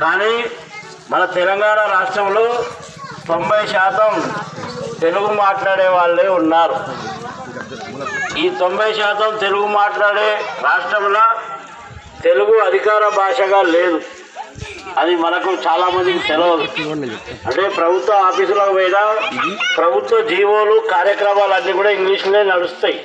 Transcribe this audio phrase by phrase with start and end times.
[0.00, 0.32] కానీ
[1.10, 2.64] మన తెలంగాణ రాష్ట్రంలో
[3.28, 4.12] తొంభై శాతం
[5.00, 6.76] తెలుగు మాట్లాడే వాళ్ళే ఉన్నారు.
[8.38, 10.28] ఈ తొంభై శాతం తెలుగు మాట్లాడే
[10.62, 11.24] రాష్ట్రంలో
[12.22, 14.00] తెలుగు అధికార భాషగా లేదు.
[14.98, 16.66] అది మనకు చాలామందికి తెలియదు
[17.46, 19.02] అంటే ప్రభుత్వ ఆఫీసులకు పోయినా
[19.76, 22.98] ప్రభుత్వ జీవోలు కార్యక్రమాలు అన్నీ కూడా ఇంగ్లీష్లోనే నడుస్తాయి.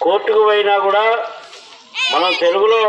[0.00, 1.04] కోర్టుకు పోయినా కూడా
[2.14, 2.80] మనం తెలుగులో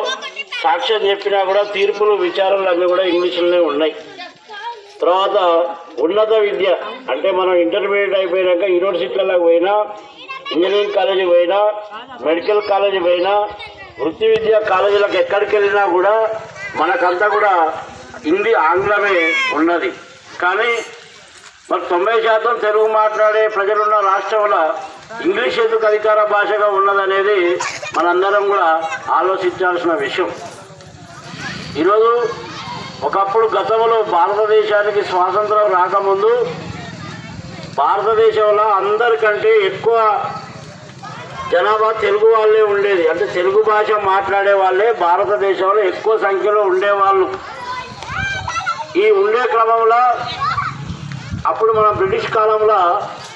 [0.65, 3.95] సాక్ష్యం చెప్పినా కూడా తీర్పులు విచారణలు అన్నీ కూడా ఇంగ్లీష్లోనే ఉన్నాయి.
[5.01, 5.37] తర్వాత
[6.03, 6.67] ఉన్నత విద్య
[7.13, 9.73] అంటే మనం ఇంటర్మీడియట్ అయిపోయినాక యూనివర్సిటీలకు పోయినా
[10.53, 11.59] ఇంజనీరింగ్ కాలేజీకి పోయినా
[12.27, 13.33] మెడికల్ కాలేజీ పోయినా
[14.01, 16.13] వృత్తి విద్యా కాలేజీలకు ఎక్కడికి వెళ్ళినా కూడా
[16.81, 17.53] మనకంతా కూడా
[18.27, 19.17] హిందీ ఆంగ్లమే
[19.57, 19.89] ఉన్నది.
[20.43, 20.71] కానీ
[21.69, 24.63] మరి తొంభై శాతం తెలుగు మాట్లాడే ప్రజలున్న రాష్ట్రంలో
[25.27, 27.37] ఇంగ్లీష్ ఎందుకు అధికార భాషగా ఉన్నదనేది
[27.95, 28.67] మనందరం కూడా
[29.19, 30.29] ఆలోచించాల్సిన విషయం.
[31.79, 32.11] ఈరోజు
[33.05, 36.29] ఒకప్పుడు గతంలో భారతదేశానికి స్వాతంత్రం రాకముందు
[37.77, 39.95] భారతదేశంలో అందరికంటే ఎక్కువ
[41.51, 43.03] జనాభా తెలుగు వాళ్ళే ఉండేది.
[43.07, 47.27] అంటే తెలుగు భాష మాట్లాడే వాళ్ళే భారతదేశంలో ఎక్కువ సంఖ్యలో ఉండేవాళ్ళు.
[49.03, 50.01] ఈ ఉండే క్రమంలో
[51.51, 52.79] అప్పుడు మనం బ్రిటిష్ కాలంలో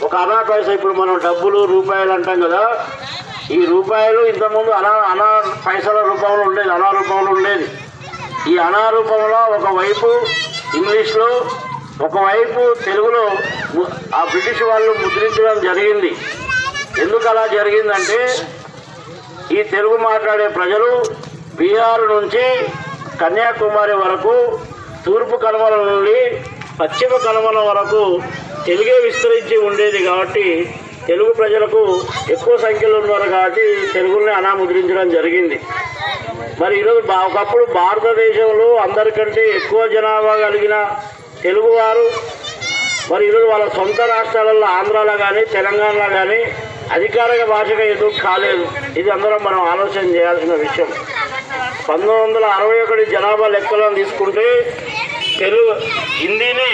[0.06, 2.64] ఒక అనా పైసా ఇప్పుడు మనం డబ్బులు రూపాయలు అంటాం కదా.
[3.52, 5.30] ఈ రూపాయలు ఇంతకుముందు అనా అనా
[5.68, 7.68] పైసల రూపంలో ఉండేది అనా రూపంలో ఉండేది.
[8.48, 10.10] ఈ అనారూపంలో ఒకవైపు
[10.78, 11.30] ఇంగ్లీష్లో
[12.08, 13.24] ఒకవైపు తెలుగులో
[14.18, 16.12] ఆ బ్రిటిష్ వాళ్ళు ముద్రించడం జరిగింది.
[17.04, 18.20] ఎందుకు అలా జరిగిందంటే
[19.58, 20.90] ఈ తెలుగు మాట్లాడే ప్రజలు
[21.60, 22.46] బీహార్ నుంచి
[23.22, 24.34] కన్యాకుమారి వరకు
[25.06, 26.20] తూర్పు కనుమల నుండి
[26.80, 28.02] పశ్చిమ కనుమల వరకు
[28.66, 30.46] తెలుగే విస్తరించి ఉండేది కాబట్టి
[31.08, 31.82] తెలుగు ప్రజలకు
[32.30, 35.58] ఎక్కువ సంఖ్యలో ఉన్నారు కాబట్టి తెలుగుని అనాముద్రించడం జరిగింది.
[36.62, 40.76] మరి ఈరోజు ఒకప్పుడు భారతదేశంలో అందరికంటే ఎక్కువ జనాభా కలిగిన
[41.44, 42.06] తెలుగువారు
[43.12, 46.40] మరి ఈరోజు వాళ్ళ సొంత రాష్ట్రాలలో ఆంధ్రాలో కానీ తెలంగాణలో కానీ
[46.96, 48.66] అధికారిక భాషగా ఎందుకు కాలేదు.
[49.00, 50.90] ఇది అందరం మనం ఆలోచన చేయాల్సిన విషయం.
[51.88, 54.48] పంతొమ్మిది వందల అరవై ఒకటి జనాభా లెక్కలను తీసుకుంటే
[55.42, 55.72] తెలుగు
[56.22, 56.72] హిందీని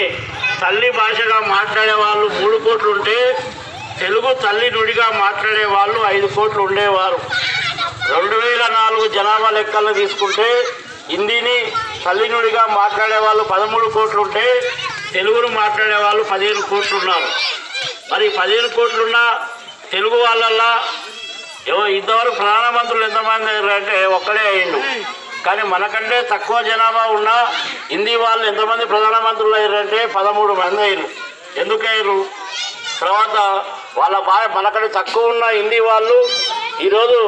[0.62, 3.18] తల్లి భాషగా మాట్లాడే వాళ్ళు మూడు కోట్లు ఉంటే
[4.02, 7.18] తెలుగు తల్లి నుడిగా మాట్లాడే వాళ్ళు ఐదు కోట్లు ఉండేవారు.
[8.08, 10.48] రెండు వేల నాలుగు జనాభా లెక్కలను తీసుకుంటే
[11.10, 11.56] హిందీని
[12.04, 14.44] తల్లినుడిగా మాట్లాడే వాళ్ళు పదమూడు కోట్లు ఉంటే
[15.12, 17.28] తెలుగును మాట్లాడే వాళ్ళు పదిహేను కోట్లు ఉన్నారు
[18.12, 19.18] మరి పదిహేను కోట్లున్న
[19.90, 20.70] తెలుగు వాళ్ళల్లా
[21.70, 24.80] ఏవో ఇంతవరకు ప్రధానమంత్రులు ఎంతమంది అంటే ఒక్కడే అయ్యిండు.
[25.44, 27.30] కానీ మనకంటే తక్కువ జనాభా ఉన్న
[27.90, 31.06] హిందీ వాళ్ళు ఎంతమంది ప్రధానమంత్రులు అయ్యారంటే పదమూడు మంది అయ్యారు
[31.56, 32.16] ఎందుకయ్యారు
[33.00, 33.36] తర్వాత
[33.98, 36.16] వాళ్ళ భాష మనకంటే తక్కువ ఉన్న హిందీ వాళ్ళు
[36.80, 37.20] ఈరోజు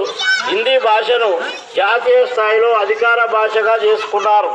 [0.50, 1.30] హిందీ భాషను
[1.76, 4.50] జాతీయ స్థాయిలో అధికార భాషగా చేసుకున్నారు.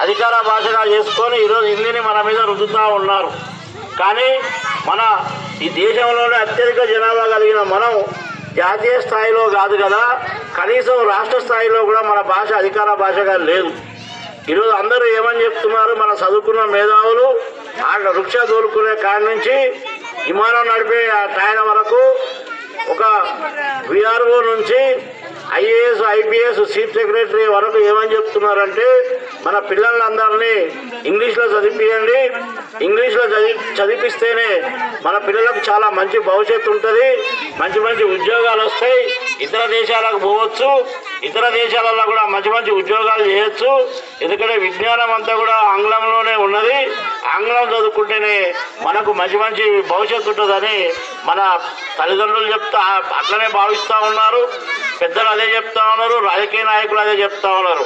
[0.00, 3.30] అధికార భాషగా చేసుకొని ఈరోజు హిందీని మన మీద రుద్దుతూ ఉన్నారు.
[3.98, 4.28] కానీ
[4.88, 5.00] మన
[5.62, 7.92] ఈ దేశంలోనే అత్యధిక జనాభా కలిగిన మనం
[8.56, 10.02] జాతీయ స్థాయిలో కాదు కదా
[10.58, 13.70] కనీసం రాష్ట్ర స్థాయిలో కూడా మన భాష అధికార భాషగా లేదు.
[14.50, 15.94] ఈరోజు అందరూ ఏమని చెప్తున్నారు?
[15.94, 17.26] మన చదువుకున్న మేధావులు
[17.86, 19.56] ఆ వృక్ష దూరుకునే కాడి నుంచి
[20.26, 21.22] విమానం నడిపే ఆ
[21.62, 22.00] వరకు
[22.88, 23.02] ఒక
[23.90, 24.80] విఆర్ఓ నుంచి
[25.54, 28.86] ఐఏఎస్ ఐపీఎస్ చీఫ్ సెక్రటరీ వరకు ఏమని చెప్తున్నారంటే
[29.46, 30.54] మన పిల్లలందరినీ
[31.04, 32.18] ఇంగ్లీష్లో చదివియండి
[32.86, 34.50] ఇంగ్లీష్లో చదివి చదివిస్తేనే
[35.06, 37.08] మన పిల్లలకు చాలా మంచి భవిష్యత్తు ఉంటుంది.
[37.60, 39.00] మంచి మంచి ఉద్యోగాలు వస్తాయి.
[39.40, 40.86] ఇతర దేశాలకు పోవచ్చు.
[41.22, 43.88] ఇతర దేశాలలో కూడా మంచి మంచి ఉద్యోగాలు చేయొచ్చు.
[44.22, 46.78] ఎందుకంటే విజ్ఞానం అంతా కూడా ఆంగ్లంలోనే ఉన్నది.
[47.34, 50.92] ఆంగ్లం చదువుకుంటేనే మనకు మంచి మంచి భవిష్యత్తు ఉంటుందని
[51.24, 51.58] మన
[52.00, 54.52] తల్లిదండ్రులు చెప్తా అట్లనే భావిస్తూ ఉన్నారు.
[55.00, 56.24] పెద్దలు అదే చెప్తా ఉన్నారు.
[56.24, 57.84] రాజకీయ నాయకులు అదే చెప్తా ఉన్నారు.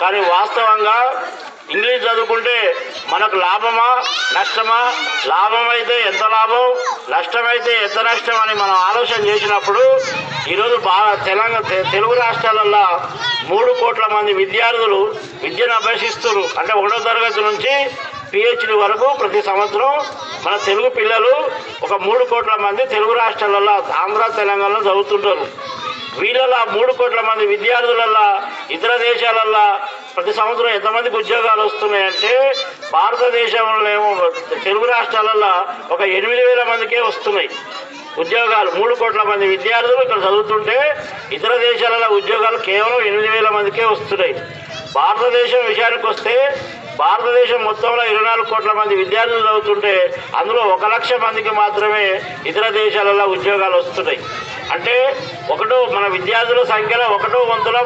[0.00, 1.28] కానీ వాస్తవంగా
[1.70, 2.76] ఇంగ్లీష్ చదువుకుంటే
[3.08, 4.02] మనకు లాభమా
[4.40, 4.92] నష్టమా?
[5.26, 6.74] లాభం అయితే ఎంత లాభం
[7.08, 10.00] నష్టమైతే ఎంత నష్టం అని మనం ఆలోచన చేసినప్పుడు
[10.48, 13.00] ఈరోజు బాగా తెలంగాణ తె- తెలుగు రాష్ట్రాలలో
[13.44, 16.58] మూడు కోట్ల మంది విద్యార్థులు విద్యను అభ్యసిస్తున్నారు.
[16.58, 17.90] అంటే ఒకటో తరగతి నుంచి
[18.32, 19.92] పిహెచ్డి వరకు ప్రతి సంవత్సరం
[20.46, 21.34] మన తెలుగు పిల్లలు
[21.82, 25.46] ఒక మూడు కోట్ల మంది తెలుగు రాష్ట్రాలలో ఆంధ్ర తెలంగాణలో చదువుతుంటారు.
[26.20, 28.26] వీళ్ళలో మూడు కోట్ల మంది విద్యార్థులల్లో
[28.74, 29.64] ఇతర దేశాలల్లా
[30.14, 32.32] ప్రతి సంవత్సరం ఎంతమందికి ఉద్యోగాలు వస్తున్నాయంటే
[32.92, 34.10] భారతదేశంలో ఏమో
[34.64, 35.52] తెలుగు రాష్ట్రాలలో
[35.94, 37.50] ఒక ఎనిమిది వేల మందికే వస్తున్నాయి
[38.18, 38.70] ఉద్యోగాలు.
[38.70, 40.78] మూడు కోట్ల మంది విద్యార్థులు ఇక్కడ చదువుతుంటే
[41.32, 44.34] ఇతర దేశాలలో ఉద్యోగాలు కేవలం ఎనిమిది వేల మందికే వస్తున్నాయి.
[44.94, 46.34] భారతదేశం విషయానికి వస్తే
[47.00, 49.92] భారతదేశం మొత్తంలో ఇరవై నాలుగు కోట్ల మంది విద్యార్థులు చదువుతుంటే
[50.36, 54.20] అందులో ఒక లక్ష మందికి మాత్రమే ఇతర దేశాలలో ఉద్యోగాలు వస్తున్నాయి.
[54.72, 55.16] అంటే
[55.50, 57.78] ఒకటో మన విద్యార్థుల సంఖ్యలో ఒకటో వంతుల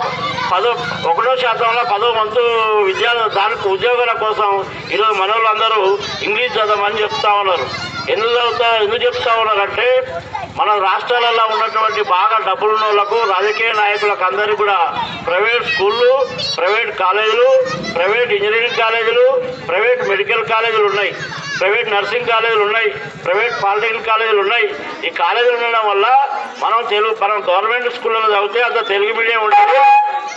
[0.52, 0.72] పదో
[1.10, 2.40] ఒకటో శాతంలో పదో వంతు
[2.82, 4.50] విద్యార్థులు దానికి ఉద్యోగాల కోసం
[4.92, 5.30] ఈరోజు మన
[6.22, 7.93] ఇంగ్లీష్ చదవమని చెప్తా ఉన్నారు.
[8.12, 9.86] ఎందుకు చదువుతా ఎందుకు చెప్తా ఉన్నారంటే
[10.58, 14.78] మన రాష్ట్రాలలో ఉన్నటువంటి బాగా డబ్బులున్న వాళ్ళకు రాజకీయ నాయకులకు అందరికీ కూడా
[15.28, 16.10] ప్రైవేట్ స్కూళ్ళు
[16.56, 17.48] ప్రైవేట్ కాలేజీలు
[17.96, 19.26] ప్రైవేట్ ఇంజనీరింగ్ కాలేజీలు
[19.70, 21.12] ప్రైవేట్ మెడికల్ కాలేజీలు ఉన్నాయి.
[21.60, 22.90] ప్రైవేట్ నర్సింగ్ కాలేజీలు ఉన్నాయి
[23.24, 24.74] ప్రైవేట్ పాలిటెక్నిక్ కాలేజీలు ఉన్నాయి.
[25.06, 26.18] ఈ కాలేజీలు ఉండడం వల్ల
[26.58, 29.78] మనం తెలుగు మనం గవర్నమెంట్ స్కూళ్ళలో చదివితే అంత తెలుగు మీడియం ఉంటుంది.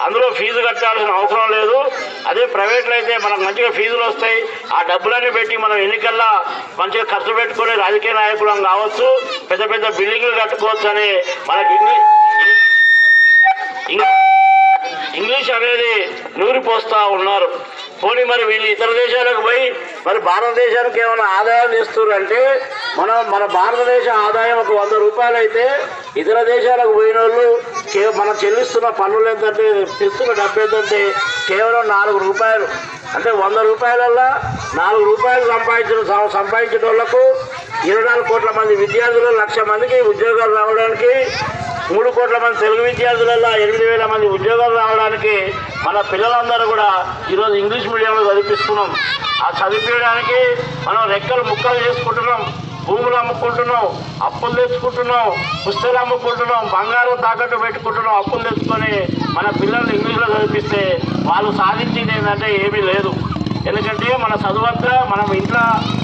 [0.04, 1.92] అందులో ఫీజు కట్టాల్సిన అవసరం లేదు.
[2.28, 4.48] అదే ప్రైవేట్లో అయితే మనకు మంచిగా ఫీజులు వస్తాయి.
[4.74, 6.46] ఆ డబ్బులన్నీ పెట్టి మనం ఎన్నికల్లో
[6.80, 9.22] మంచిగా ఖర్చు పెట్టుకొని రాజకీయ నాయకులం కావచ్చు
[9.52, 12.28] పెద్ద పెద్ద బిల్డింగ్లు కట్టుకోవచ్చు అని మనకి ఇంగ్లీష్
[13.92, 14.28] ఇంగ్-
[15.16, 17.60] ఇంగ్లీష్ అనేది నూరిపోస్తూ ఉన్నారు.
[18.04, 22.39] పోనీ మరి వీళ్ళు ఇతర దేశాలకు పోయి మరి భారతదేశానికి ఏమైనా ఆదాయం ఇస్తున్నారు అంటే
[22.97, 25.65] మనం మన భారతదేశ ఆదాయం ఒక వంద రూపాయలు అయితే
[26.17, 27.47] ఇతర దేశాలకు పోయిన వాళ్ళు
[28.17, 29.65] మనం చెల్లిస్తున్న పన్నులు ఏంటంటే
[29.99, 31.13] తెస్తున్న డబ్బు ఏంటంటే
[31.47, 32.67] కేవలం నాలుగు రూపాయలు.
[33.15, 34.27] అంటే వంద రూపాయలల్లో
[34.75, 36.01] నాలుగు రూపాయలు సంపాదించిన
[36.31, 37.21] సంపాదించిన వాళ్ళకు
[37.85, 41.13] ఇరవై నాలుగు కోట్ల మంది విద్యార్థులు లక్ష మందికి ఉద్యోగాలు రావడానికి
[41.94, 45.35] మూడు కోట్ల మంది తెలుగు విద్యార్థులలో ఎనిమిది వేల మంది ఉద్యోగాలు రావడానికి
[45.85, 46.89] మన పిల్లలందరూ కూడా
[47.29, 48.89] ఈరోజు ఇంగ్లీష్ మీడియంలో చదివిస్తున్నాం
[49.44, 50.39] ఆ చదివించడానికి
[50.89, 52.54] మనం రెక్కలు ముక్కలు చేసుకుంటున్నాం
[52.86, 53.86] భూములు అమ్ముకుంటున్నాం
[54.24, 55.31] అప్పులు తెచ్చుకుంటున్నాం
[55.68, 62.81] పుస్తకాలు అమ్ముకుంటున్నాం బంగారం తాకట్టు పెట్టుకుంటున్నాం అప్పులు తెచ్చుకొని మన పిల్లల్ని ఇంగ్లీష్లో చదివిస్తే వాళ్ళు సాధించింది ఏంటంటే ఏమీ
[62.81, 63.13] లేదు.
[63.68, 65.60] ఎందుకంటే మన చదువంతా మనం ఇంట్లో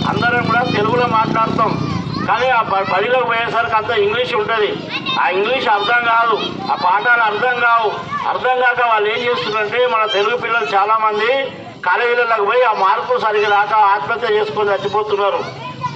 [0.10, 1.90] అందరం కూడా తెలుగులో మాట్లాడతాం.
[2.28, 4.76] కానీ ఆ బ- బడిలోకి పోయేసరికి అంత ఇంగ్లీష్ ఉంటుంది.
[5.22, 6.40] ఆ ఇంగ్లీష్ అర్థం కాదు
[6.72, 7.92] ఆ పాఠాలు అర్థం కావు.
[8.28, 11.52] అర్థం కాక వాళ్ళు ఏం చేస్తున్నారంటే మన తెలుగు పిల్లలు చాలామంది
[11.88, 15.42] కాలేజీలకు పోయి ఆ మార్కులు సరిగ్గా రాక ఆత్మహత్య చేసుకొని చచ్చిపోతున్నారు.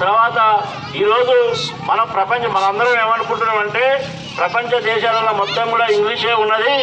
[0.01, 0.39] తర్వాత
[1.01, 1.35] ఈరోజు
[1.89, 3.83] మనం ప్రపంచం మనందరం ఏమనుకుంటున్నామంటే
[4.39, 6.73] ప్రపంచ దేశాలలో మొత్తం కూడా ఇంగ్లీషే ఉన్నది.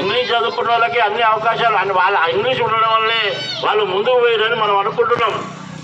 [0.00, 3.24] ఇంగ్లీష్ చదువుకున్న వాళ్ళకి అన్ని అవకాశాలు అని వాళ్ళ ఇంగ్లీష్ ఉండడం వల్లే
[3.64, 5.34] వాళ్ళు ముందుకు పోయారని మనం అనుకుంటున్నాం.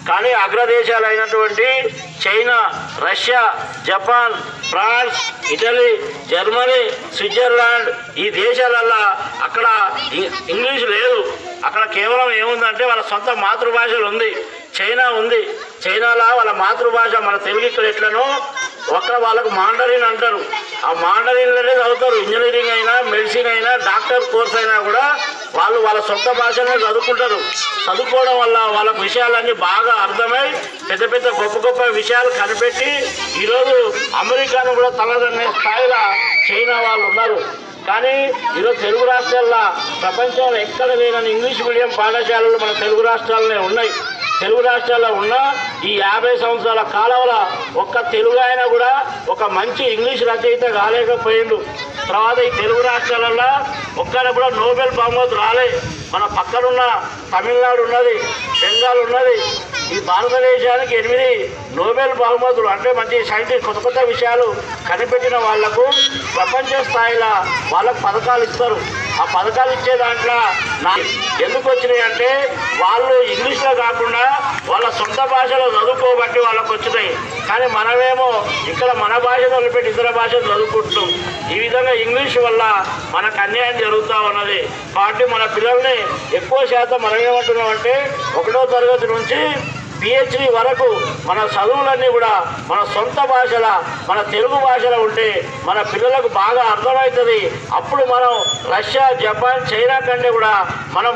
[0.08, 1.66] కానీ అగ్రదేశాలు అయినటువంటి
[2.22, 2.56] China
[3.06, 3.42] Russia
[3.88, 4.36] Japan
[4.70, 5.18] France
[5.54, 5.90] Italy
[6.30, 6.80] Germany
[7.16, 7.90] Switzerland
[8.24, 9.02] ఈ దేశాలల్లో
[9.46, 9.66] అక్కడ
[10.54, 11.20] ఇంగ్లీష్ లేదు.
[11.64, 14.44] అక్కడ కేవలం ఏముందంటే వాళ్ళ సొంత మాతృభాషలు ఉంది.
[14.80, 15.50] చైనా ఉంది.
[15.86, 18.40] చైనాలో వాళ్ళ మాతృభాష మన తెలుగు ఇక్కడ ఎట్లనో
[18.88, 20.44] ఒక్క వాళ్ళకు మాండరిన్ అంటారు.
[20.84, 22.14] ఆ మాండరిన్లోనే చదువుతారు.
[22.14, 25.18] ఇంజనీరింగ్ అయినా మెడిసిన్ అయినా డాక్టర్ కోర్స్ అయినా కూడా
[25.54, 27.40] వాళ్ళు వాళ్ళ సొంత భాషనే చదువుకుంటారు.
[27.90, 30.54] చదువుకోవడం వల్ల వాళ్ళకు విషయాలన్నీ బాగా అర్థమై
[30.90, 32.90] పెద్ద పెద్ద గొప్ప గొప్ప విషయాలు కనిపెట్టి
[33.42, 35.96] ఈరోజు అమెరికాను కూడా తలదన్నే స్థాయిలో
[36.50, 37.67] చైనా వాళ్ళు ఉన్నారు.
[37.88, 38.14] కానీ
[38.58, 39.62] ఈరోజు తెలుగు రాష్ట్రాల్లో
[40.00, 43.92] ప్రపంచంలో ఎక్కడ లేనని ఇంగ్లీష్ మీడియం పాఠశాలలు మన తెలుగు రాష్ట్రాలనే ఉన్నాయి.
[44.40, 45.34] తెలుగు రాష్ట్రాల్లో ఉన్న
[45.84, 47.38] ఈ యాభై సంవత్సరాల కాలంలో
[47.80, 48.90] ఒక్క తెలుగు ఆయన కూడా
[49.28, 51.56] ఒక మంచి ఇంగ్లీష్ రచయిత కాలేకపోయిండు
[52.08, 53.48] తర్వాత ఈ తెలుగు రాష్ట్రాలలో
[54.02, 55.68] ఒక్కడ కూడా నోబెల్ బహుమతి రాలే.
[56.12, 56.82] మన పక్కనున్న
[57.32, 58.14] తమిళనాడు ఉన్నది
[58.60, 59.36] బెంగాల్ ఉన్నది
[59.94, 61.30] ఈ భారతదేశానికి ఎనిమిది
[61.78, 64.46] నోబెల్ బహుమతులు అంటే మంచి సైంటిస్ట్ కొత్త కొత్త విషయాలు
[64.88, 65.84] కనిపెట్టిన వాళ్ళకు
[66.36, 67.30] ప్రపంచ స్థాయిలో
[67.74, 68.76] వాళ్ళకు పథకాలు ఇస్తారు.
[69.20, 70.36] ఆ పథకాలు ఇచ్చే దాంట్లో
[70.84, 70.92] నా
[71.44, 72.28] ఎందుకు వచ్చినాయి అంటే
[72.82, 74.24] వాళ్ళు ఇంగ్లీష్లో కాకుండా
[74.70, 77.10] వాళ్ళ సొంత భాషలో చదువుకోబట్టి వాళ్ళకు వచ్చినాయి.
[77.48, 78.28] కానీ మనమేమో
[78.72, 81.08] ఇక్కడ మన భాషను వదిలిపెట్టి ఇతర భాషలు చదువుకుంటున్నాం.
[81.54, 82.62] ఈ విధంగా ఇంగ్లీష్ వల్ల
[83.16, 84.60] మనకు అన్యాయం జరుగుతూ ఉన్నది.
[84.96, 85.96] కాబట్టి మన పిల్లల్ని
[86.40, 87.94] ఎక్కువ శాతం మనం ఏమంటున్నాం అంటే
[88.40, 89.40] ఒకటో తరగతి నుంచి
[90.02, 90.88] పిహెచ్డి వరకు
[91.28, 92.32] మన చదువులన్నీ కూడా
[92.70, 93.66] మన సొంత భాషల
[94.10, 95.28] మన తెలుగు భాషలో ఉంటే
[95.64, 97.40] మన పిల్లలకు బాగా అర్థమవుతుంది.
[97.74, 98.32] అప్పుడు మనం
[98.74, 100.52] రష్యా జపాన్ చైనా కంటే కూడా
[100.96, 101.14] మనం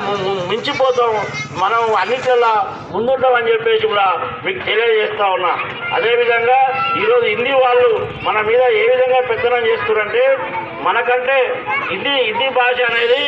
[0.48, 1.14] మించిపోతాం.
[1.62, 2.52] మనం అన్నిట్లలో
[2.92, 4.06] ముందుంటామని చెప్పేసి కూడా
[4.44, 5.52] మీకు తెలియజేస్తా ఉన్నా.
[5.96, 6.58] అదేవిధంగా
[7.02, 7.90] ఈరోజు హిందీ వాళ్ళు
[8.22, 10.24] మన మీద ఏ విధంగా పెత్తనం చేస్తున్నారంటే
[10.86, 11.38] మనకంటే
[11.90, 13.22] హిందీ హిందీ భాష అనేది